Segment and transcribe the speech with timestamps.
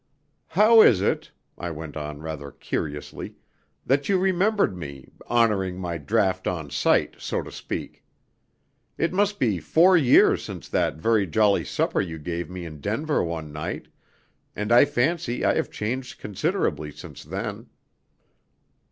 [0.57, 1.29] "How is it,"
[1.59, 3.35] I went on rather curiously,
[3.85, 8.03] "that you remembered me, 'honouring my draft on sight,' so to speak?
[8.97, 13.23] It must be four years since that very jolly supper you gave me in Denver
[13.23, 13.89] one night,
[14.55, 17.69] and I fancy I have changed considerably since then."